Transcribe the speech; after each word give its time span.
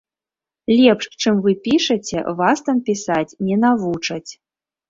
Лепш, 0.77 1.05
чым 1.25 1.35
вы 1.43 1.53
пішаце, 1.67 2.19
вас 2.41 2.57
там 2.71 2.77
пісаць 2.89 3.37
не 3.51 3.55
навучаць. 3.67 4.29